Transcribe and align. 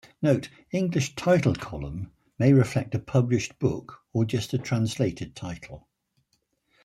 Note: 0.19 0.49
English 0.71 1.13
title 1.13 1.53
column 1.53 2.09
may 2.39 2.53
reflect 2.53 2.95
a 2.95 2.97
published 2.97 3.59
book, 3.59 3.99
or 4.13 4.25
just 4.25 4.51
a 4.51 4.57
translated 4.57 5.35
title. 5.35 5.87